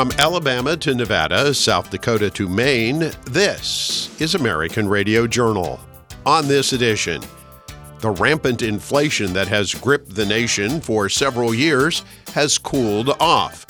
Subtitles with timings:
[0.00, 5.78] From Alabama to Nevada, South Dakota to Maine, this is American Radio Journal.
[6.24, 7.22] On this edition,
[7.98, 13.66] the rampant inflation that has gripped the nation for several years has cooled off.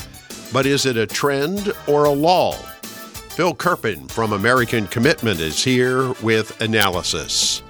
[0.53, 2.53] But is it a trend or a lull?
[2.53, 7.61] Phil Kerpen from American Commitment is here with analysis.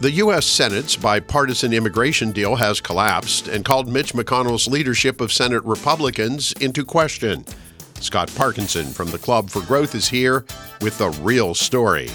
[0.00, 0.44] The U.S.
[0.44, 6.84] Senate's bipartisan immigration deal has collapsed and called Mitch McConnell's leadership of Senate Republicans into
[6.84, 7.44] question.
[8.00, 10.44] Scott Parkinson from the Club for Growth is here
[10.80, 12.10] with the real story.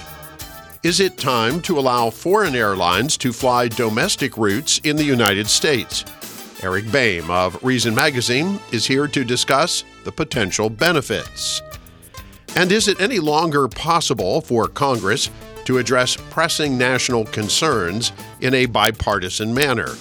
[0.83, 6.05] Is it time to allow foreign airlines to fly domestic routes in the United States?
[6.63, 11.61] Eric Boehm of Reason Magazine is here to discuss the potential benefits.
[12.55, 15.29] And is it any longer possible for Congress
[15.65, 18.11] to address pressing national concerns
[18.41, 19.95] in a bipartisan manner.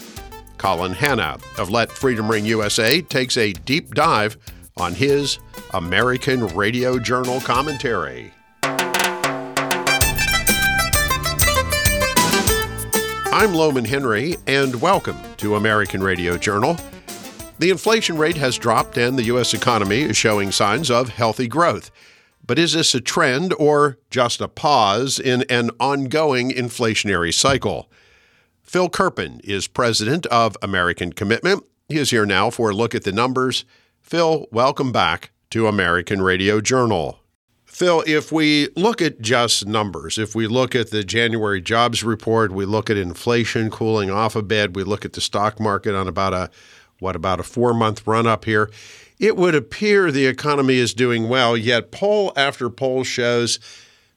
[0.58, 4.36] Colin Hanna of Let Freedom Ring USA takes a deep dive
[4.76, 5.38] on his
[5.74, 8.32] American Radio Journal commentary.
[13.32, 16.76] I'm Lowman Henry, and welcome to American Radio Journal.
[17.60, 19.54] The inflation rate has dropped, and the U.S.
[19.54, 21.90] economy is showing signs of healthy growth.
[22.44, 27.88] But is this a trend or just a pause in an ongoing inflationary cycle?
[28.62, 31.64] Phil Kerpen is president of American Commitment.
[31.88, 33.64] He is here now for a look at the numbers.
[34.00, 37.20] Phil, welcome back to American Radio Journal.
[37.64, 42.52] Phil, if we look at just numbers, if we look at the January jobs report,
[42.52, 46.08] we look at inflation cooling off a bit, we look at the stock market on
[46.08, 46.50] about a
[46.98, 48.70] what about a 4-month run up here
[49.20, 53.60] it would appear the economy is doing well, yet poll after poll shows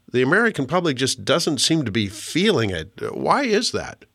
[0.10, 2.94] the American public just doesn't seem to be feeling it.
[3.14, 4.06] Why is that?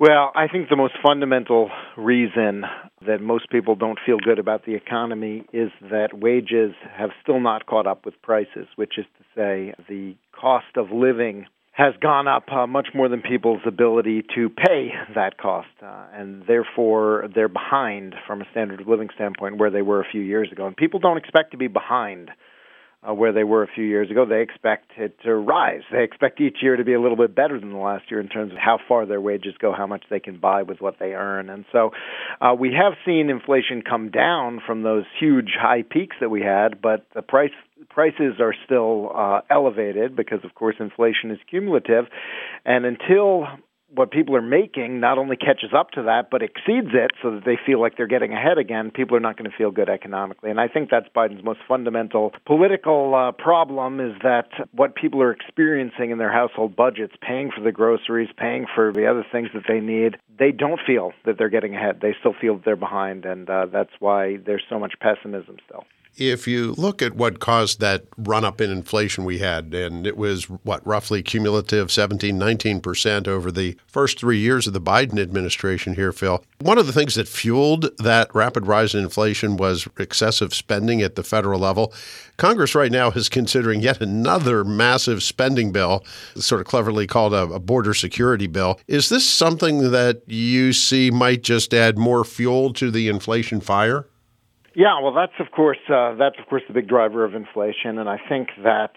[0.00, 2.62] Well, I think the most fundamental reason
[3.04, 7.66] that most people don't feel good about the economy is that wages have still not
[7.66, 12.44] caught up with prices, which is to say, the cost of living has gone up
[12.50, 18.14] uh, much more than people's ability to pay that cost, uh, and therefore they're behind
[18.24, 20.66] from a standard of living standpoint where they were a few years ago.
[20.66, 22.30] And people don't expect to be behind
[23.06, 24.26] uh, where they were a few years ago.
[24.26, 25.82] They expect it to rise.
[25.92, 28.28] They expect each year to be a little bit better than the last year in
[28.28, 31.12] terms of how far their wages go, how much they can buy with what they
[31.12, 31.48] earn.
[31.48, 31.90] And so
[32.40, 36.82] uh, we have seen inflation come down from those huge high peaks that we had,
[36.82, 37.52] but the price
[37.90, 42.06] prices are still uh, elevated because, of course, inflation is cumulative.
[42.64, 43.46] And until
[43.94, 47.44] what people are making not only catches up to that, but exceeds it so that
[47.44, 50.50] they feel like they're getting ahead again, people are not going to feel good economically.
[50.50, 55.32] And I think that's Biden's most fundamental political uh, problem is that what people are
[55.32, 59.64] experiencing in their household budgets, paying for the groceries, paying for the other things that
[59.66, 62.00] they need, they don't feel that they're getting ahead.
[62.00, 63.24] They still feel that they're behind.
[63.24, 65.84] And uh, that's why there's so much pessimism still
[66.16, 70.16] if you look at what caused that run up in inflation we had, and it
[70.16, 75.18] was what roughly cumulative 17, 19 percent over the first three years of the Biden
[75.18, 76.44] administration here, Phil.
[76.60, 81.14] One of the things that fueled that rapid rise in inflation was excessive spending at
[81.14, 81.92] the federal level.
[82.36, 86.04] Congress right now is considering yet another massive spending bill,
[86.36, 88.80] sort of cleverly called a, a border security bill.
[88.86, 94.06] Is this something that you see might just add more fuel to the inflation fire?
[94.78, 98.08] Yeah, well, that's of course uh, that's of course the big driver of inflation, and
[98.08, 98.92] I think that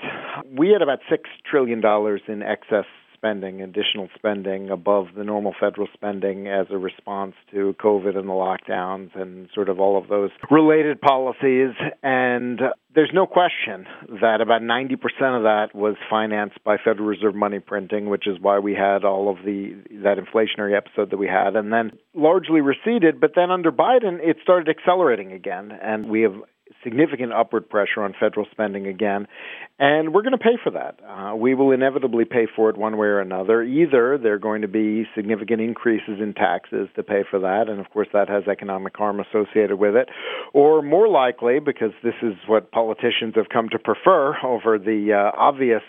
[0.55, 2.85] we had about six trillion dollars in excess
[3.21, 8.33] spending, additional spending above the normal federal spending as a response to COVID and the
[8.33, 11.75] lockdowns and sort of all of those related policies.
[12.01, 12.59] And
[12.95, 13.85] there's no question
[14.21, 14.93] that about 90%
[15.37, 19.29] of that was financed by Federal Reserve money printing, which is why we had all
[19.29, 23.71] of the that inflationary episode that we had and then largely receded, but then under
[23.71, 26.33] Biden it started accelerating again and we have
[26.83, 29.27] significant upward pressure on federal spending again,
[29.79, 30.99] and we're going to pay for that.
[31.07, 33.63] Uh, we will inevitably pay for it one way or another.
[33.63, 37.79] Either there are going to be significant increases in taxes to pay for that, and
[37.79, 40.09] of course that has economic harm associated with it,
[40.53, 45.37] or more likely, because this is what politicians have come to prefer over the uh,
[45.37, 45.83] obvious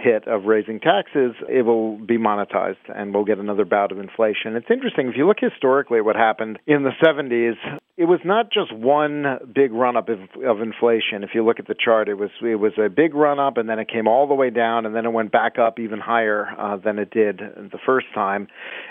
[0.00, 4.56] hit of raising taxes, it will be monetized and we'll get another bout of inflation.
[4.56, 7.54] It's interesting, if you look historically at what happened in the 70s,
[7.96, 10.18] it was not just one big run up of,
[10.60, 11.22] inflation.
[11.22, 13.68] If you look at the chart, it was it was a big run up and
[13.68, 16.48] then it came all the way down and then it went back up even higher
[16.58, 18.48] uh, than it did the first time.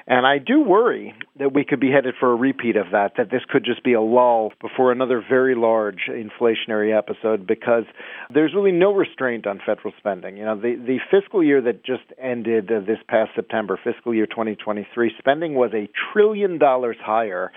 [0.08, 3.30] And I do worry that we could be headed for a repeat of that, that
[3.30, 7.84] this could just be a lull before another very large inflationary episode because
[8.34, 10.38] there's really no restraint on federal spending.
[10.38, 14.28] You know, the the fiscal year that just ended uh, this past September, fiscal year
[14.28, 17.52] 2023, spending was a trillion dollars higher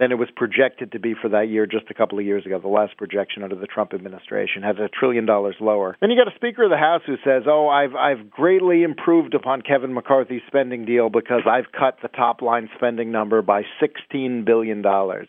[0.00, 2.58] than it was projected to be for that year just a couple of years ago.
[2.58, 5.96] The last projection under the Trump administration had a trillion dollars lower.
[6.00, 9.34] Then you got a Speaker of the House who says, "Oh, I've I've greatly improved
[9.34, 14.44] upon Kevin McCarthy's spending deal because I've cut the top line spending number by 16
[14.44, 15.28] billion dollars."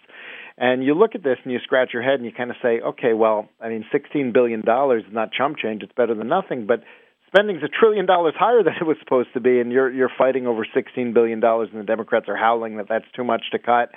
[0.57, 2.81] And you look at this and you scratch your head and you kind of say,
[2.81, 5.81] okay, well, I mean, $16 billion is not chump change.
[5.81, 6.67] It's better than nothing.
[6.67, 6.83] But
[7.33, 10.47] spending's a trillion dollars higher than it was supposed to be, and you're you're fighting
[10.47, 13.91] over sixteen billion dollars, and the Democrats are howling that that's too much to cut.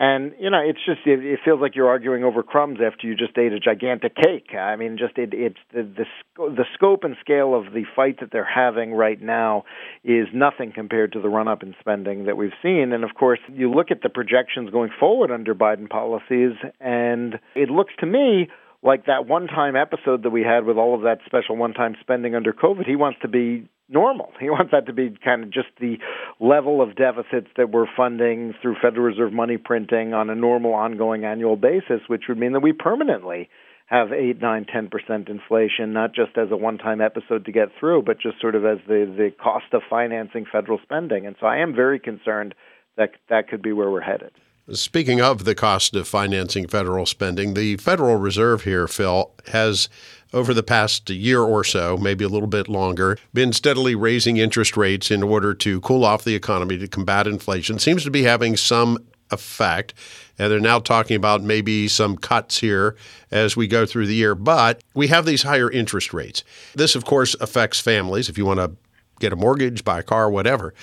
[0.00, 3.16] And you know, it's just it, it feels like you're arguing over crumbs after you
[3.16, 4.54] just ate a gigantic cake.
[4.54, 6.04] I mean, just it, it's the the
[6.36, 9.64] the scope and scale of the fight that they're having right now
[10.04, 12.92] is nothing compared to the run up in spending that we've seen.
[12.92, 17.68] And of course, you look at the projections going forward under Biden policies, and it
[17.68, 18.48] looks to me
[18.82, 21.96] like that one time episode that we had with all of that special one time
[22.00, 24.30] spending under COVID, he wants to be normal.
[24.40, 25.96] He wants that to be kind of just the
[26.40, 31.24] level of deficits that we're funding through Federal Reserve money printing on a normal ongoing
[31.24, 33.48] annual basis, which would mean that we permanently
[33.86, 38.02] have eight, nine, ten percent inflation, not just as a one-time episode to get through,
[38.02, 41.26] but just sort of as the the cost of financing federal spending.
[41.26, 42.54] And so I am very concerned
[42.96, 44.32] that that could be where we're headed.
[44.72, 49.88] Speaking of the cost of financing federal spending, the Federal Reserve here, Phil, has
[50.34, 54.76] over the past year or so, maybe a little bit longer, been steadily raising interest
[54.76, 57.78] rates in order to cool off the economy to combat inflation.
[57.78, 58.98] Seems to be having some
[59.30, 59.94] effect.
[60.38, 62.94] And they're now talking about maybe some cuts here
[63.30, 64.34] as we go through the year.
[64.34, 66.44] But we have these higher interest rates.
[66.74, 68.28] This, of course, affects families.
[68.28, 68.72] If you want to
[69.18, 70.74] get a mortgage, buy a car, whatever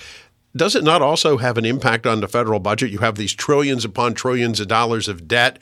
[0.56, 2.90] does it not also have an impact on the federal budget?
[2.90, 5.58] You have these trillions upon trillions of dollars of debt.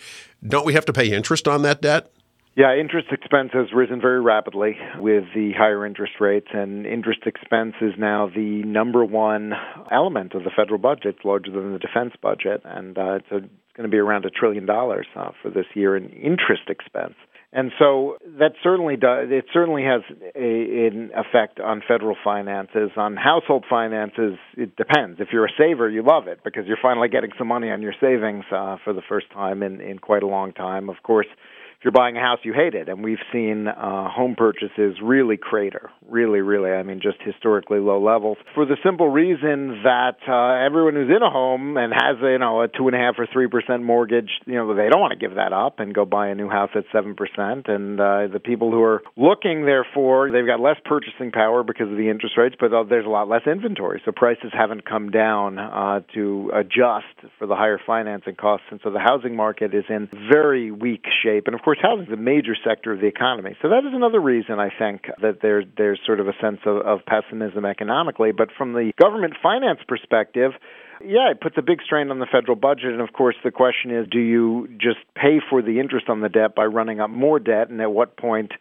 [0.47, 2.11] Don't we have to pay interest on that debt?
[2.57, 7.75] Yeah, interest expense has risen very rapidly with the higher interest rates, and interest expense
[7.81, 9.55] is now the number one
[9.91, 13.91] element of the federal budget, larger than the defense budget, and uh, it's, it's going
[13.91, 17.15] to be around a trillion dollars uh, for this year in interest expense.
[17.57, 19.29] And so that certainly does.
[19.31, 20.03] It certainly has
[20.35, 22.91] a, an effect on federal finances.
[22.97, 25.21] On household finances, it depends.
[25.21, 27.95] If you're a saver, you love it because you're finally getting some money on your
[28.01, 30.91] savings uh, for the first time in, in quite a long time.
[30.91, 31.29] Of course,
[31.85, 32.89] you're buying a house, you hate it.
[32.89, 36.71] And we've seen uh, home purchases really crater, really, really.
[36.71, 41.23] I mean, just historically low levels for the simple reason that uh, everyone who's in
[41.23, 44.31] a home and has, you know, a two and a half or three percent mortgage,
[44.47, 46.71] you know, they don't want to give that up and go buy a new house
[46.75, 47.69] at seven percent.
[47.69, 51.99] And uh, the people who are looking, therefore, they've got less purchasing power because of
[51.99, 55.59] the interest rates, but uh, there's a lot less inventory, so prices haven't come down
[55.59, 57.05] uh, to adjust
[57.39, 61.45] for the higher financing costs, and so the housing market is in very weak shape.
[61.47, 63.57] And of course course, housing is a major sector of the economy.
[63.63, 66.79] So that is another reason I think that there's there's sort of a sense of,
[66.79, 68.33] of pessimism economically.
[68.33, 70.53] But from the government finance perspective,
[71.07, 72.93] yeah, it puts a big strain on the federal budget.
[72.93, 76.29] And of course, the question is do you just pay for the interest on the
[76.29, 77.71] debt by running up more debt?
[77.71, 78.53] And at what point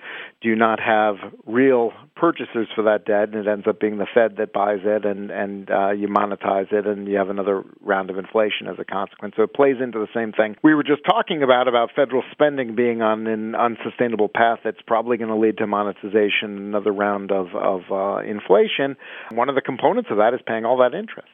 [0.42, 3.30] do you not have real purchasers for that debt?
[3.30, 6.72] And it ends up being the Fed that buys it and, and uh, you monetize
[6.72, 9.36] it and you have another round of inflation as a consequence.
[9.38, 12.76] So it plays into the same thing we were just talking about, about federal spending
[12.76, 17.54] being on an unsustainable path that's probably going to lead to monetization, another round of,
[17.56, 18.96] of uh, inflation.
[19.32, 21.30] One of the components of that is paying all that interest.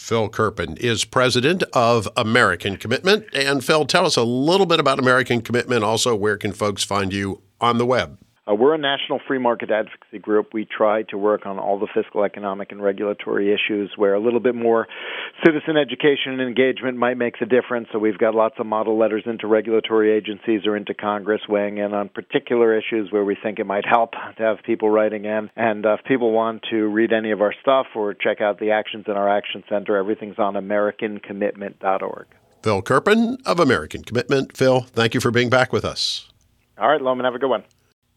[0.00, 3.26] Phil Kerpen is president of American Commitment.
[3.34, 5.84] And Phil, tell us a little bit about American Commitment.
[5.84, 8.18] Also, where can folks find you on the web?
[8.50, 10.52] Uh, we're a national free market advocacy group.
[10.52, 14.40] We try to work on all the fiscal, economic, and regulatory issues where a little
[14.40, 14.88] bit more
[15.44, 17.88] citizen education and engagement might make the difference.
[17.92, 21.92] So we've got lots of model letters into regulatory agencies or into Congress weighing in
[21.92, 25.50] on particular issues where we think it might help to have people writing in.
[25.56, 28.72] And uh, if people want to read any of our stuff or check out the
[28.72, 32.26] actions in our Action Center, everything's on AmericanCommitment.org.
[32.62, 34.56] Phil Kerpen of American Commitment.
[34.56, 36.30] Phil, thank you for being back with us.
[36.78, 37.64] All right, Lowman, have a good one.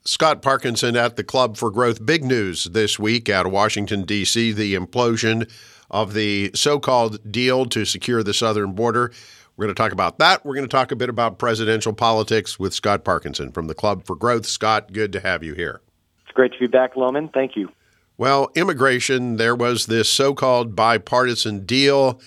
[0.05, 2.05] Scott Parkinson at the Club for Growth.
[2.05, 4.51] Big news this week out of Washington, D.C.
[4.51, 5.49] the implosion
[5.89, 9.13] of the so called deal to secure the southern border.
[9.55, 10.43] We're going to talk about that.
[10.45, 14.05] We're going to talk a bit about presidential politics with Scott Parkinson from the Club
[14.05, 14.45] for Growth.
[14.45, 15.79] Scott, good to have you here.
[16.25, 17.29] It's great to be back, Lowman.
[17.29, 17.69] Thank you.
[18.17, 22.19] Well, immigration, there was this so called bipartisan deal.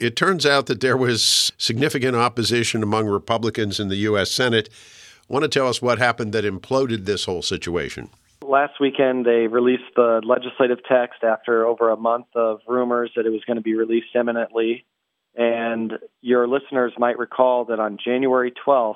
[0.00, 4.30] It turns out that there was significant opposition among Republicans in the U.S.
[4.30, 4.68] Senate
[5.28, 8.10] want to tell us what happened that imploded this whole situation?
[8.42, 13.30] Last weekend, they released the legislative text after over a month of rumors that it
[13.30, 14.84] was going to be released imminently.
[15.34, 15.92] And
[16.22, 18.94] your listeners might recall that on January 12th,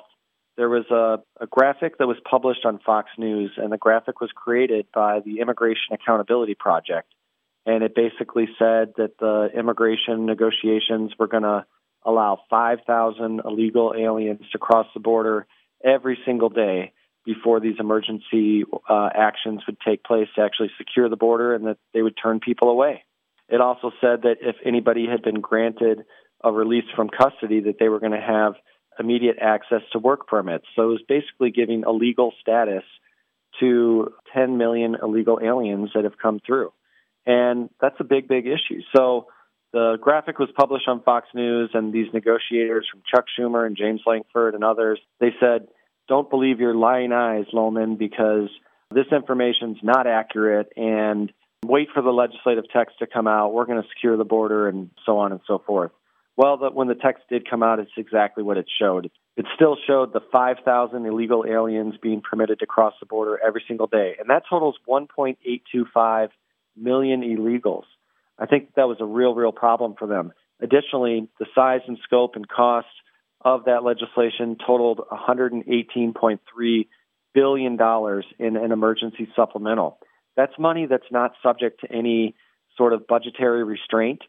[0.57, 4.31] there was a, a, graphic that was published on Fox News, and the graphic was
[4.33, 7.13] created by the Immigration Accountability Project.
[7.65, 11.65] And it basically said that the immigration negotiations were going to
[12.03, 15.45] allow 5,000 illegal aliens to cross the border
[15.83, 16.93] every single day
[17.25, 21.77] before these emergency uh, actions would take place to actually secure the border and that
[21.93, 23.03] they would turn people away.
[23.47, 26.03] It also said that if anybody had been granted
[26.43, 28.53] a release from custody, that they were going to have
[28.99, 30.65] immediate access to work permits.
[30.75, 32.83] So it was basically giving a legal status
[33.59, 36.71] to 10 million illegal aliens that have come through.
[37.25, 38.81] And that's a big, big issue.
[38.95, 39.27] So
[39.73, 44.01] the graphic was published on Fox News, and these negotiators from Chuck Schumer and James
[44.05, 45.67] Lankford and others, they said,
[46.07, 48.49] don't believe your lying eyes, Lowman, because
[48.93, 51.31] this information's not accurate and
[51.65, 53.53] wait for the legislative text to come out.
[53.53, 55.91] We're going to secure the border and so on and so forth.
[56.35, 59.11] Well, the, when the text did come out, it's exactly what it showed.
[59.37, 63.87] It still showed the 5,000 illegal aliens being permitted to cross the border every single
[63.87, 66.29] day, and that totals 1.825
[66.75, 67.83] million illegals.
[68.41, 70.33] I think that was a real, real problem for them.
[70.59, 72.87] Additionally, the size and scope and cost
[73.39, 76.87] of that legislation totaled 118.3
[77.33, 79.99] billion dollars in an emergency supplemental.
[80.35, 82.35] That's money that's not subject to any
[82.77, 84.21] sort of budgetary restraint,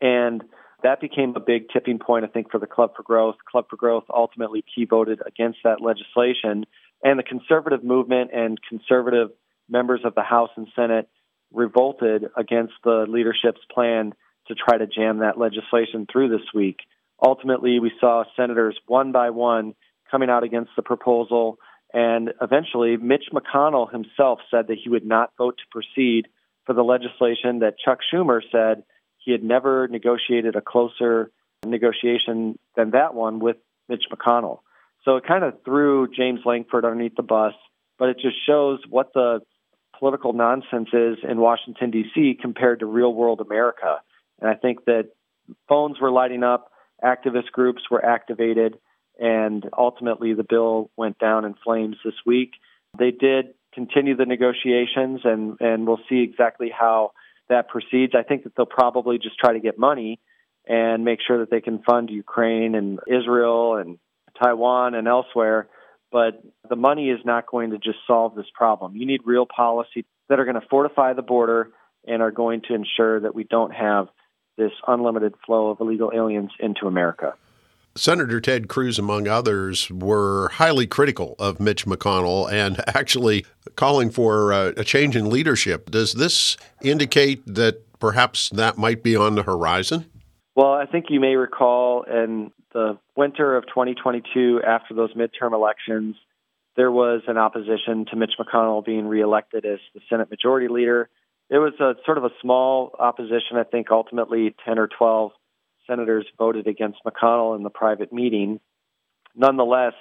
[0.00, 0.42] and
[0.82, 3.36] that became a big tipping point, I think, for the Club for Growth.
[3.50, 6.66] Club for Growth ultimately key voted against that legislation,
[7.02, 9.30] and the conservative movement and conservative
[9.68, 11.08] members of the House and Senate
[11.52, 14.12] revolted against the leadership's plan
[14.48, 16.78] to try to jam that legislation through this week.
[17.24, 19.74] Ultimately, we saw senators one by one
[20.10, 21.58] coming out against the proposal,
[21.92, 26.26] and eventually, Mitch McConnell himself said that he would not vote to proceed
[26.66, 28.82] for the legislation that Chuck Schumer said
[29.18, 31.30] he had never negotiated a closer
[31.64, 33.56] negotiation than that one with
[33.88, 34.60] Mitch McConnell.
[35.04, 37.54] So it kind of threw James Lankford underneath the bus,
[37.98, 39.40] but it just shows what the
[39.98, 42.38] political nonsense is in Washington, D.C.
[42.40, 44.00] compared to real world America.
[44.40, 45.10] And I think that
[45.68, 46.72] phones were lighting up,
[47.02, 48.78] activist groups were activated,
[49.18, 52.52] and ultimately the bill went down in flames this week.
[52.98, 57.12] They did continue the negotiations, and, and we'll see exactly how
[57.48, 58.14] that proceeds.
[58.14, 60.20] I think that they'll probably just try to get money
[60.66, 63.98] and make sure that they can fund Ukraine and Israel and
[64.42, 65.68] Taiwan and elsewhere
[66.14, 66.40] but
[66.70, 68.94] the money is not going to just solve this problem.
[68.94, 71.72] You need real policy that are going to fortify the border
[72.06, 74.06] and are going to ensure that we don't have
[74.56, 77.34] this unlimited flow of illegal aliens into America.
[77.96, 83.44] Senator Ted Cruz, among others, were highly critical of Mitch McConnell and actually
[83.74, 85.90] calling for uh, a change in leadership.
[85.90, 90.08] Does this indicate that perhaps that might be on the horizon?
[90.54, 96.16] Well, I think you may recall, and the winter of 2022, after those midterm elections,
[96.76, 101.08] there was an opposition to Mitch McConnell being reelected as the Senate Majority Leader.
[101.48, 103.56] It was a sort of a small opposition.
[103.56, 105.30] I think ultimately 10 or 12
[105.86, 108.60] senators voted against McConnell in the private meeting.
[109.36, 109.94] Nonetheless,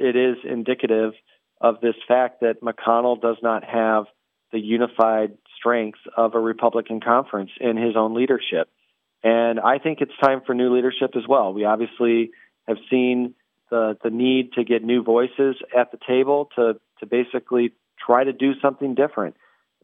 [0.00, 1.12] it is indicative
[1.60, 4.04] of this fact that McConnell does not have
[4.52, 8.68] the unified strength of a Republican conference in his own leadership.
[9.22, 11.52] And I think it's time for new leadership as well.
[11.52, 12.30] We obviously
[12.68, 13.34] have seen
[13.70, 17.72] the the need to get new voices at the table to to basically
[18.04, 19.36] try to do something different.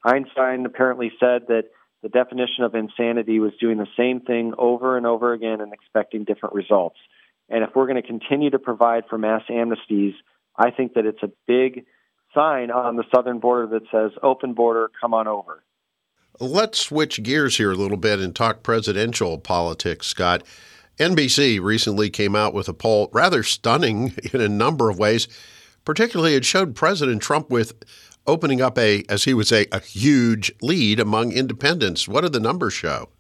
[0.04, 1.64] Einstein apparently said that
[2.02, 6.24] the definition of insanity was doing the same thing over and over again and expecting
[6.24, 6.96] different results.
[7.48, 10.14] And if we're going to continue to provide for mass amnesties,
[10.56, 11.84] I think that it's a big
[12.34, 15.62] sign on the southern border that says open border, come on over.
[16.42, 20.42] Let's switch gears here a little bit and talk presidential politics, Scott.
[20.98, 25.28] NBC recently came out with a poll, rather stunning in a number of ways.
[25.84, 27.84] Particularly, it showed President Trump with
[28.26, 32.08] opening up a, as he would say, a huge lead among independents.
[32.08, 33.10] What did the numbers show?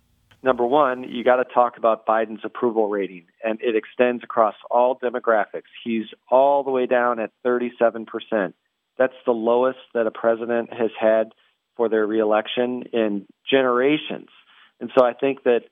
[0.42, 4.98] Number one, you got to talk about Biden's approval rating, and it extends across all
[4.98, 5.70] demographics.
[5.84, 8.52] He's all the way down at 37%.
[8.98, 11.30] That's the lowest that a president has had
[11.76, 14.28] for their reelection in generations.
[14.80, 15.62] And so I think that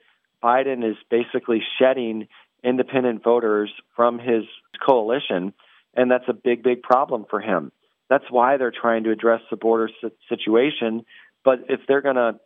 [0.42, 2.28] Biden is basically shedding
[2.62, 4.45] independent voters from his
[4.87, 5.52] coalition,
[5.95, 7.73] and that's a big, big problem for him.
[8.09, 9.88] That's why they're trying to address the border
[10.28, 11.04] situation.
[11.45, 12.40] But if they're going to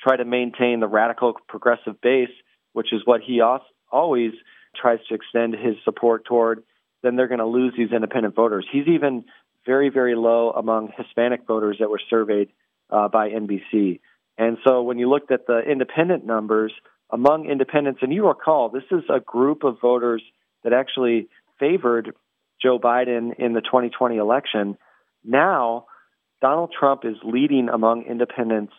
[0.00, 2.30] try to maintain the radical progressive base,
[2.72, 3.40] which is what he
[3.90, 4.32] always
[4.74, 6.62] tries to extend his support toward,
[7.02, 8.66] then they're going to lose these independent voters.
[8.70, 9.24] He's even
[9.66, 12.48] very, very low among Hispanic voters that were surveyed
[12.90, 14.00] uh, by NBC.
[14.36, 16.72] And so when you looked at the independent numbers
[17.10, 20.22] among independents, and you recall, this is a group of voters
[20.64, 21.28] that actually
[21.60, 22.14] favored
[22.60, 24.76] Joe Biden in the 2020 election.
[25.22, 25.86] Now,
[26.40, 28.72] Donald Trump is leading among independents,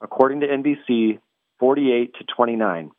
[0.00, 1.18] according to NBC,
[1.58, 2.90] 48 to 29.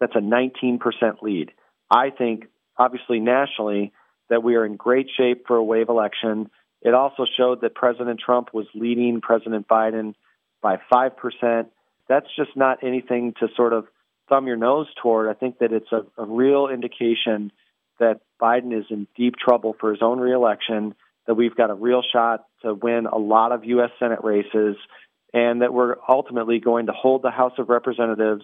[0.00, 0.78] That's a 19%
[1.22, 1.52] lead.
[1.90, 2.46] I think,
[2.76, 3.92] obviously nationally,
[4.30, 6.50] that we are in great shape for a wave election.
[6.82, 10.14] It also showed that President Trump was leading President Biden
[10.60, 11.66] by 5%.
[12.08, 13.86] That's just not anything to sort of
[14.28, 15.28] thumb your nose toward.
[15.28, 17.52] I think that it's a, a real indication
[18.00, 20.94] that Biden is in deep trouble for his own reelection,
[21.26, 23.90] that we've got a real shot to win a lot of U.S.
[24.00, 24.76] Senate races,
[25.32, 28.42] and that we're ultimately going to hold the House of Representatives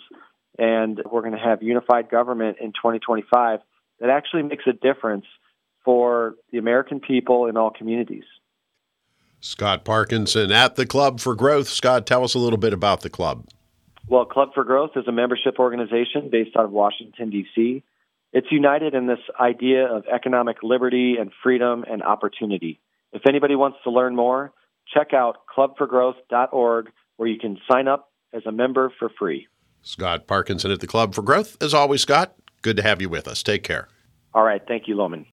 [0.59, 3.61] and we're going to have unified government in 2025
[4.00, 5.25] that actually makes a difference
[5.85, 8.25] for the American people in all communities.
[9.41, 11.69] Scott Parkinson at the Club for Growth.
[11.69, 13.47] Scott, tell us a little bit about the club.
[14.09, 17.85] Well, Club for Growth is a membership organization based out of Washington, D.C.
[18.33, 22.81] It's united in this idea of economic liberty and freedom and opportunity.
[23.13, 24.53] If anybody wants to learn more,
[24.93, 29.47] check out clubforgrowth.org where you can sign up as a member for free.
[29.83, 31.57] Scott Parkinson at the Club for Growth.
[31.63, 33.43] As always, Scott, good to have you with us.
[33.43, 33.89] Take care.
[34.35, 34.63] All right.
[34.67, 35.27] Thank you, Lowman.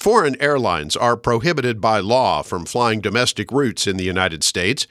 [0.00, 4.86] Foreign airlines are prohibited by law from flying domestic routes in the United States,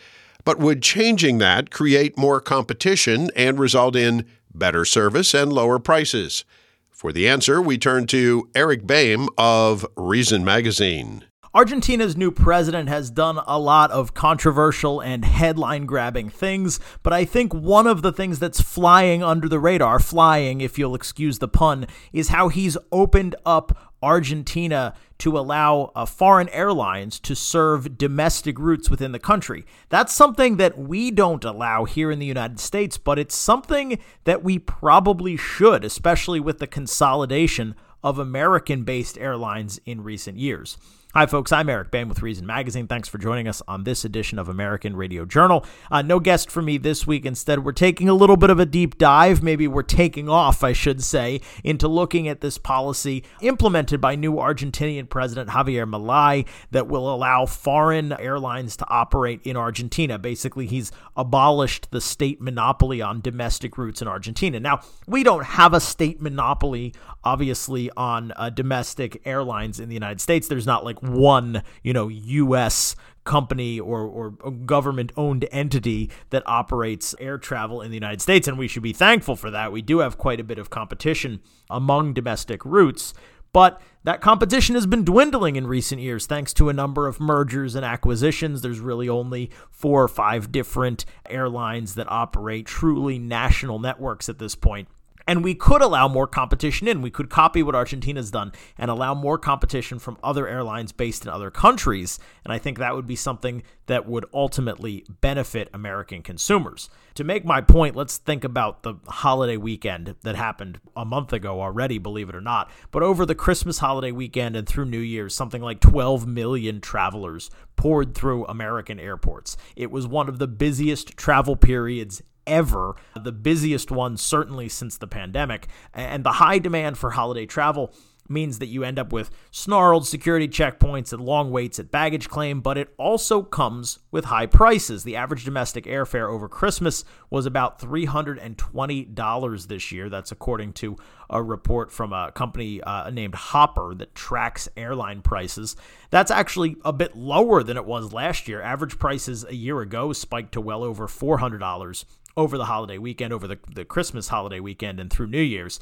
[0.46, 6.46] but would changing that create more competition and result in better service and lower prices?
[6.92, 11.26] For the answer, we turn to Eric Boehm of Reason Magazine.
[11.56, 17.26] Argentina's new president has done a lot of controversial and headline grabbing things, but I
[17.26, 21.48] think one of the things that's flying under the radar, flying if you'll excuse the
[21.48, 28.58] pun, is how he's opened up Argentina to allow uh, foreign airlines to serve domestic
[28.58, 29.66] routes within the country.
[29.90, 34.44] That's something that we don't allow here in the United States, but it's something that
[34.44, 40.78] we probably should, especially with the consolidation of American based airlines in recent years.
[41.16, 41.52] Hi, folks.
[41.52, 42.86] I'm Eric Boehm with Reason Magazine.
[42.86, 45.66] Thanks for joining us on this edition of American Radio Journal.
[45.90, 47.26] Uh, no guest for me this week.
[47.26, 49.42] Instead, we're taking a little bit of a deep dive.
[49.42, 54.36] Maybe we're taking off, I should say, into looking at this policy implemented by new
[54.36, 60.20] Argentinian President Javier Milei that will allow foreign airlines to operate in Argentina.
[60.20, 64.60] Basically, he's abolished the state monopoly on domestic routes in Argentina.
[64.60, 66.94] Now, we don't have a state monopoly,
[67.24, 70.48] obviously, on uh, domestic airlines in the United States.
[70.48, 72.96] There's not like one, you know, U.S.
[73.24, 78.48] company or, or government owned entity that operates air travel in the United States.
[78.48, 79.72] And we should be thankful for that.
[79.72, 83.14] We do have quite a bit of competition among domestic routes.
[83.52, 87.76] But that competition has been dwindling in recent years thanks to a number of mergers
[87.76, 88.62] and acquisitions.
[88.62, 94.56] There's really only four or five different airlines that operate truly national networks at this
[94.56, 94.88] point.
[95.30, 97.04] And we could allow more competition in.
[97.04, 101.30] We could copy what Argentina's done and allow more competition from other airlines based in
[101.30, 102.18] other countries.
[102.44, 106.90] And I think that would be something that would ultimately benefit American consumers.
[107.14, 111.62] To make my point, let's think about the holiday weekend that happened a month ago
[111.62, 112.72] already, believe it or not.
[112.90, 117.52] But over the Christmas holiday weekend and through New Year's, something like 12 million travelers
[117.76, 119.58] poured through American airports.
[119.76, 125.08] It was one of the busiest travel periods ever, the busiest one certainly since the
[125.08, 125.68] pandemic.
[125.94, 127.94] And the high demand for holiday travel
[128.30, 132.62] means that you end up with snarled security checkpoints and long waits at baggage claim,
[132.62, 135.04] but it also comes with high prices.
[135.04, 140.10] The average domestic airfare over Christmas was about $320 this year.
[140.10, 140.98] That's according to
[141.30, 145.76] a report from a company uh, named Hopper that tracks airline prices.
[146.12, 148.62] That's actually a bit lower than it was last year.
[148.62, 152.06] Average prices a year ago spiked to well over $400
[152.40, 155.82] over the holiday weekend, over the, the Christmas holiday weekend, and through New Year's.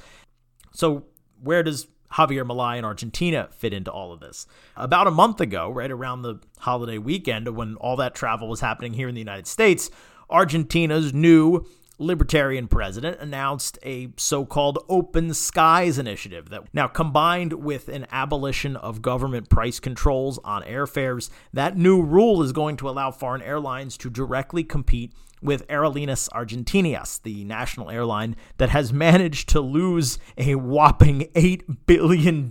[0.73, 1.05] So,
[1.41, 4.47] where does Javier Milei and Argentina fit into all of this?
[4.75, 8.93] About a month ago, right around the holiday weekend, when all that travel was happening
[8.93, 9.91] here in the United States,
[10.31, 11.63] Argentina's new
[11.99, 19.01] libertarian president announced a so-called open skies initiative that now combined with an abolition of
[19.01, 24.09] government price controls on airfares that new rule is going to allow foreign airlines to
[24.09, 31.29] directly compete with Aerolíneas Argentinas, the national airline that has managed to lose a whopping
[31.35, 32.49] $8 billion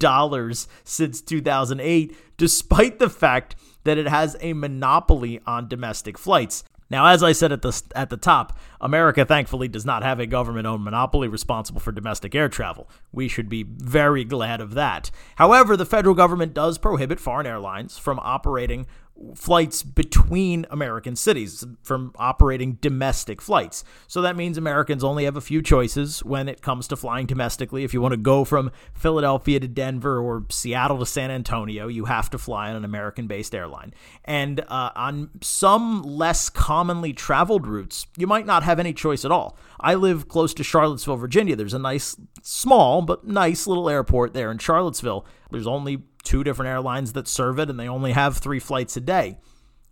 [0.85, 6.65] since 2008, despite the fact that it has a monopoly on domestic flights.
[6.89, 10.27] Now, as I said at the at the top, America thankfully does not have a
[10.27, 12.89] government-owned monopoly responsible for domestic air travel.
[13.11, 15.11] We should be very glad of that.
[15.35, 18.87] However, the federal government does prohibit foreign airlines from operating
[19.35, 23.85] flights between American cities from operating domestic flights.
[24.07, 27.85] So that means Americans only have a few choices when it comes to flying domestically.
[27.85, 32.07] If you want to go from Philadelphia to Denver or Seattle to San Antonio, you
[32.07, 33.95] have to fly on an American based airline.
[34.25, 39.33] And uh, on some less commonly traveled routes, you might not have any choice at
[39.33, 39.57] all.
[39.81, 41.57] I live close to Charlottesville, Virginia.
[41.57, 45.27] There's a nice, small, but nice little airport there in Charlottesville.
[45.57, 49.01] There's only two different airlines that serve it, and they only have three flights a
[49.01, 49.39] day.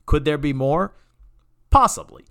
[0.05, 0.95] Could there be more?
[1.71, 2.27] Possibly.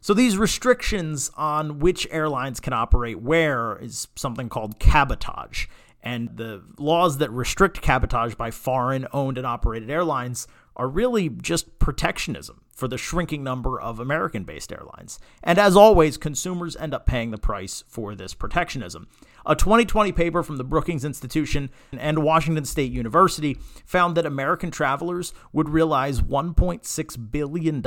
[0.00, 5.66] So these restrictions on which airlines can operate where is something called cabotage.
[6.02, 11.78] And the laws that restrict cabotage by foreign owned and operated airlines are really just
[11.78, 15.18] protectionism for the shrinking number of American based airlines.
[15.44, 19.08] And as always, consumers end up paying the price for this protectionism.
[19.46, 25.32] A 2020 paper from the Brookings Institution and Washington State University found that American travelers
[25.52, 27.82] would realize $1.6 billion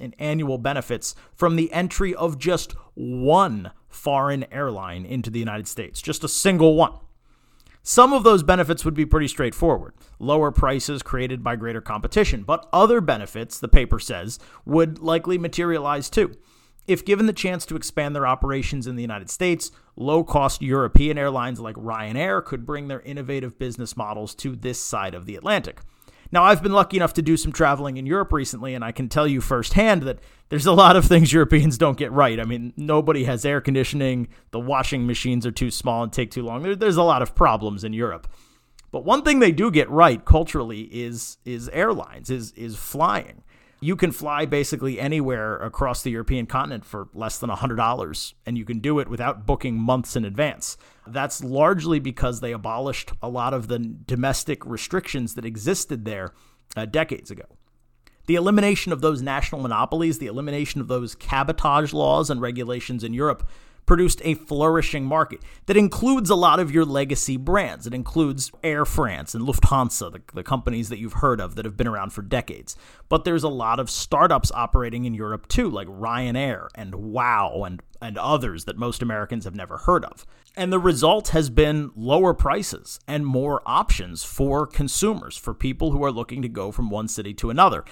[0.00, 6.02] in annual benefits from the entry of just one foreign airline into the United States,
[6.02, 6.92] just a single one.
[7.82, 12.68] Some of those benefits would be pretty straightforward lower prices created by greater competition, but
[12.72, 16.34] other benefits, the paper says, would likely materialize too.
[16.88, 21.18] If given the chance to expand their operations in the United States, low cost European
[21.18, 25.80] airlines like Ryanair could bring their innovative business models to this side of the Atlantic.
[26.32, 29.10] Now, I've been lucky enough to do some traveling in Europe recently, and I can
[29.10, 32.40] tell you firsthand that there's a lot of things Europeans don't get right.
[32.40, 36.42] I mean, nobody has air conditioning, the washing machines are too small and take too
[36.42, 36.62] long.
[36.62, 38.26] There, there's a lot of problems in Europe.
[38.90, 43.42] But one thing they do get right culturally is is airlines, is is flying
[43.80, 48.64] you can fly basically anywhere across the European continent for less than $100, and you
[48.64, 50.76] can do it without booking months in advance.
[51.06, 56.32] That's largely because they abolished a lot of the domestic restrictions that existed there
[56.76, 57.44] uh, decades ago.
[58.26, 63.14] The elimination of those national monopolies, the elimination of those cabotage laws and regulations in
[63.14, 63.48] Europe
[63.88, 67.86] produced a flourishing market that includes a lot of your legacy brands.
[67.86, 71.76] It includes Air France and Lufthansa, the, the, companies that you've heard of that have
[71.76, 72.76] been around for decades.
[73.08, 77.82] But there's a lot of startups operating in Europe too, like Ryanair and WOW and,
[78.00, 80.26] and others that most Americans have never heard of.
[80.56, 86.04] And the result has been lower prices and more options for consumers, for people who
[86.04, 87.84] are looking to go from one city to another.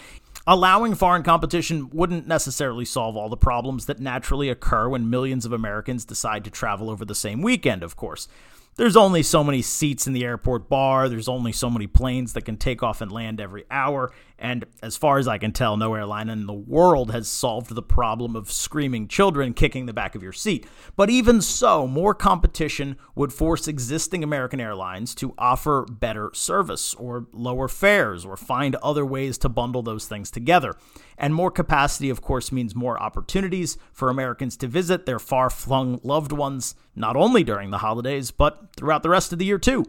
[0.46, 5.52] Allowing foreign competition wouldn't necessarily solve all the problems that naturally occur when millions of
[5.52, 8.28] Americans decide to travel over the same weekend, of course
[8.76, 11.08] there's only so many seats in the airport bar.
[11.08, 14.12] There's only so many planes that can take off and land every hour.
[14.38, 17.82] And as far as I can tell, no airline in the world has solved the
[17.82, 20.66] problem of screaming children kicking the back of your seat.
[20.94, 27.26] But even so, more competition would force existing American airlines to offer better service or
[27.32, 30.74] lower fares or find other ways to bundle those things together.
[31.16, 35.98] And more capacity, of course, means more opportunities for Americans to visit their far flung
[36.02, 39.86] loved ones, not only during the holidays, but throughout the rest of the year, too.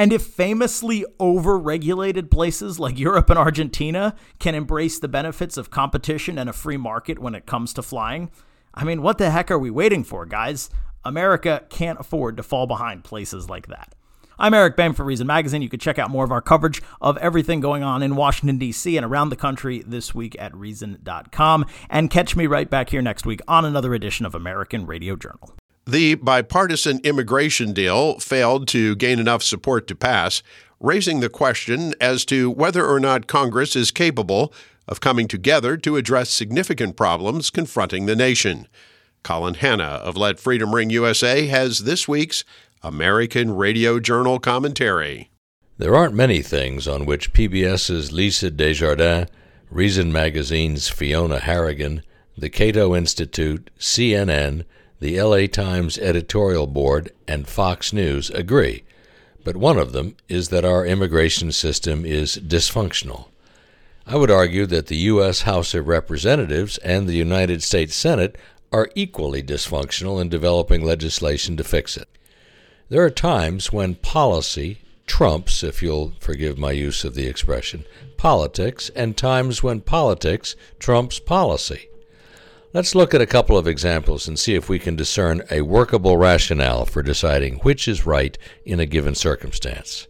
[0.00, 6.38] And if famously over-regulated places like Europe and Argentina can embrace the benefits of competition
[6.38, 8.30] and a free market when it comes to flying,
[8.72, 10.70] I mean, what the heck are we waiting for, guys?
[11.04, 13.94] America can't afford to fall behind places like that.
[14.38, 15.60] I'm Eric Boehm for Reason Magazine.
[15.60, 18.96] You can check out more of our coverage of everything going on in Washington, D.C.
[18.96, 21.66] and around the country this week at Reason.com.
[21.90, 25.54] And catch me right back here next week on another edition of American Radio Journal.
[25.86, 30.42] The bipartisan immigration deal failed to gain enough support to pass,
[30.78, 34.52] raising the question as to whether or not Congress is capable
[34.86, 38.68] of coming together to address significant problems confronting the nation.
[39.22, 42.44] Colin Hanna of Let Freedom Ring USA has this week's
[42.82, 45.30] American Radio Journal commentary.
[45.78, 49.28] There aren't many things on which PBS's Lisa Desjardins,
[49.70, 52.02] Reason Magazine's Fiona Harrigan,
[52.36, 54.64] the Cato Institute, CNN,
[55.00, 58.84] the LA Times editorial board, and Fox News agree.
[59.42, 63.28] But one of them is that our immigration system is dysfunctional.
[64.06, 65.42] I would argue that the U.S.
[65.42, 68.36] House of Representatives and the United States Senate
[68.72, 72.08] are equally dysfunctional in developing legislation to fix it.
[72.88, 77.84] There are times when policy trumps, if you'll forgive my use of the expression,
[78.16, 81.89] politics, and times when politics trumps policy.
[82.72, 86.16] Let's look at a couple of examples and see if we can discern a workable
[86.16, 90.06] rationale for deciding which is right in a given circumstance.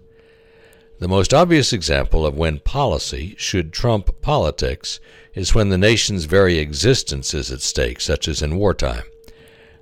[0.99, 5.01] The most obvious example of when policy should trump politics
[5.33, 9.05] is when the nation's very existence is at stake, such as in wartime.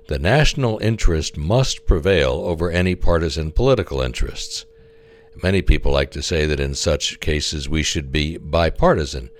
[0.07, 4.65] The national interest must prevail over any partisan political interests.
[5.43, 9.31] Many people like to say that in such cases we should be bipartisan,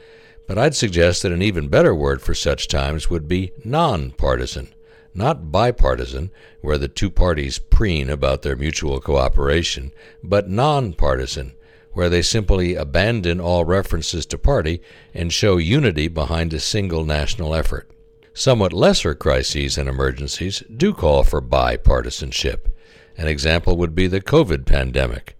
[0.50, 4.74] But I'd suggest that an even better word for such times would be nonpartisan,
[5.14, 6.32] not bipartisan,
[6.62, 11.54] where the two parties preen about their mutual cooperation, but nonpartisan,
[11.92, 14.82] where they simply abandon all references to party
[15.14, 17.88] and show unity behind a single national effort.
[18.34, 22.72] Somewhat lesser crises and emergencies do call for bipartisanship.
[23.18, 25.36] An example would be the COVID pandemic.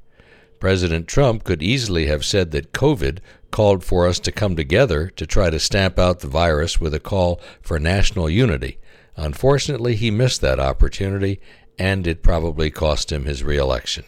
[0.60, 3.20] President Trump could easily have said that COVID
[3.52, 7.00] called for us to come together to try to stamp out the virus with a
[7.00, 8.78] call for national unity.
[9.16, 11.40] Unfortunately, he missed that opportunity,
[11.78, 14.06] and it probably cost him his reelection.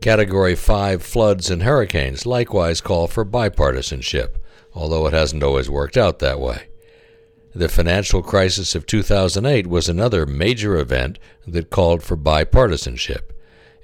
[0.00, 4.36] Category 5 floods and hurricanes likewise call for bipartisanship,
[4.74, 6.68] although it hasn't always worked out that way.
[7.54, 13.32] The financial crisis of 2008 was another major event that called for bipartisanship.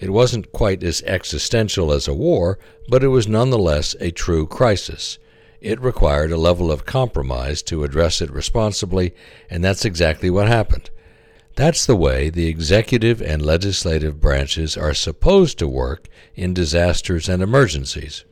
[0.02, 5.16] It wasn't quite as existential as a war, but it was nonetheless a true crisis.
[5.60, 9.14] It required a level of compromise to address it responsibly,
[9.48, 10.90] and that's exactly what happened.
[11.54, 17.40] That's the way the executive and legislative branches are supposed to work in disasters and
[17.40, 18.24] emergencies.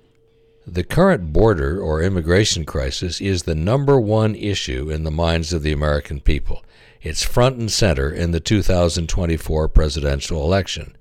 [0.67, 5.63] The current border or immigration crisis is the number one issue in the minds of
[5.63, 6.65] the American people.
[7.01, 10.97] It's front and center in the 2024 presidential election.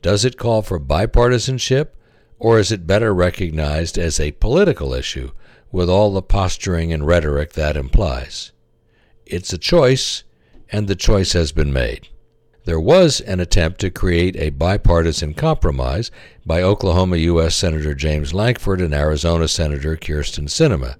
[0.00, 1.88] Does it call for bipartisanship,
[2.38, 5.32] or is it better recognized as a political issue
[5.72, 8.52] with all the posturing and rhetoric that implies?
[9.26, 10.22] It's a choice,
[10.70, 12.08] and the choice has been made.
[12.64, 16.10] There was an attempt to create a bipartisan compromise
[16.44, 17.54] by Oklahoma U.S.
[17.54, 20.96] Senator James Lankford and Arizona Senator Kyrsten Sinema.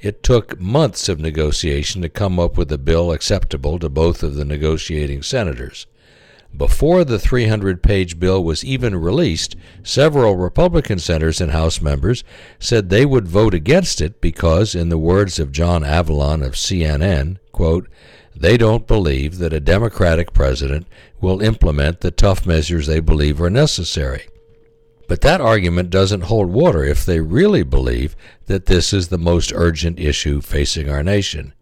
[0.00, 4.36] It took months of negotiation to come up with a bill acceptable to both of
[4.36, 5.86] the negotiating senators.
[6.56, 12.24] Before the 300 page bill was even released, several Republican senators and House members
[12.58, 17.38] said they would vote against it because, in the words of John Avlon of CNN,
[17.52, 17.88] quote,
[18.36, 20.86] they don't believe that a Democratic president
[21.20, 24.28] will implement the tough measures they believe are necessary.
[25.08, 29.52] But that argument doesn't hold water if they really believe that this is the most
[29.54, 31.52] urgent issue facing our nation.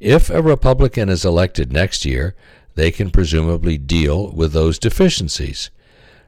[0.00, 2.34] If a Republican is elected next year,
[2.76, 5.70] they can presumably deal with those deficiencies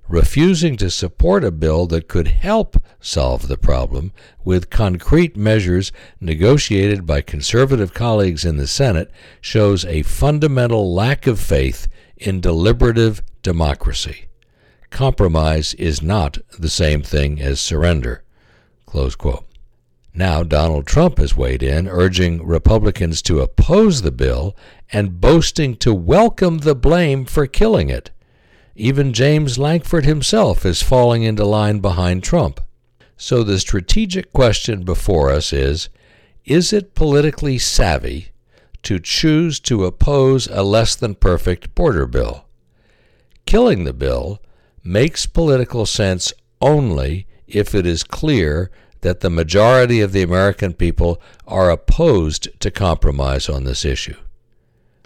[0.09, 4.13] refusing to support a bill that could help solve the problem
[4.45, 11.39] with concrete measures negotiated by conservative colleagues in the Senate shows a fundamental lack of
[11.39, 14.27] faith in deliberative democracy.
[14.91, 18.25] Compromise is not the same thing as surrender.
[20.19, 24.57] Now, Donald Trump has weighed in, urging Republicans to oppose the bill
[24.93, 28.11] and boasting to welcome the blame for killing it.
[28.75, 32.61] Even James Lankford himself is falling into line behind Trump.
[33.17, 35.89] So the strategic question before us is
[36.45, 38.31] Is it politically savvy
[38.83, 42.45] to choose to oppose a less than perfect border bill?
[43.47, 44.43] Killing the bill
[44.83, 51.21] makes political sense only if it is clear that the majority of the American people
[51.47, 54.17] are opposed to compromise on this issue.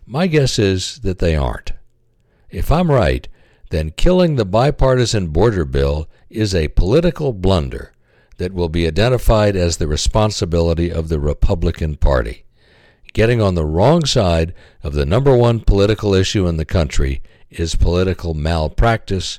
[0.07, 1.73] My guess is that they aren't.
[2.51, 3.29] If I'm right,
[3.71, 7.93] then killing the bipartisan border bill is a political blunder
[8.37, 12.45] that will be identified as the responsibility of the Republican Party.
[13.13, 17.75] Getting on the wrong side of the number one political issue in the country is
[17.75, 19.39] political malpractice,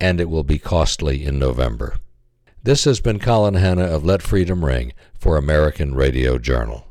[0.00, 1.98] and it will be costly in November.
[2.66, 6.84] This has been Colin Hanna of Let Freedom Ring for American Radio Journal.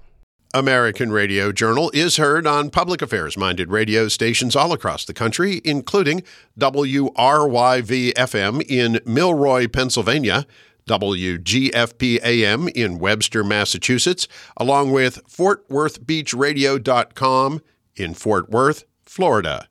[0.53, 5.59] American Radio Journal is heard on public affairs minded radio stations all across the country,
[5.65, 6.23] including
[6.57, 10.45] WRYV FM in Milroy, Pennsylvania,
[10.87, 17.61] WGFP AM in Webster, Massachusetts, along with FortWorthBeachRadio.com
[17.97, 19.67] in Fort Worth, Florida.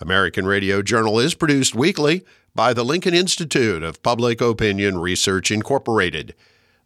[0.00, 6.34] American Radio Journal is produced weekly by the Lincoln Institute of Public Opinion Research, Incorporated.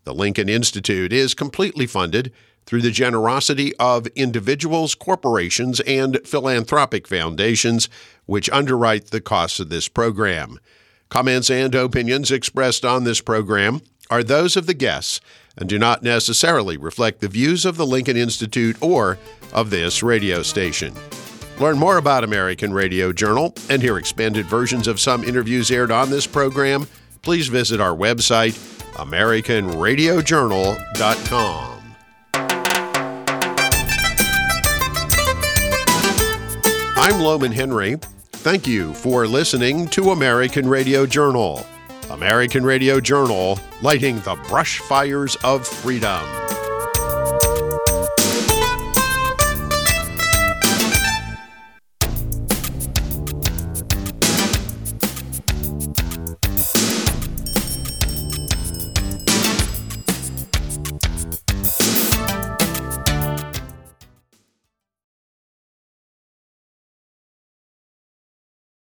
[0.05, 2.33] The Lincoln Institute is completely funded
[2.67, 7.89] through the generosity of individuals, corporations, and philanthropic foundations,
[8.27, 10.59] which underwrite the costs of this program.
[11.09, 15.21] Comments and opinions expressed on this program are those of the guests
[15.57, 19.19] and do not necessarily reflect the views of the Lincoln Institute or
[19.53, 20.95] of this radio station.
[21.59, 26.11] Learn more about American Radio Journal and hear expanded versions of some interviews aired on
[26.11, 26.87] this program.
[27.23, 28.53] Please visit our website,
[28.95, 31.73] AmericanRadioJournal.com.
[36.99, 37.97] I'm Lowman Henry.
[38.33, 41.67] Thank you for listening to American Radio Journal.
[42.11, 46.46] American Radio Journal, lighting the brush fires of freedom.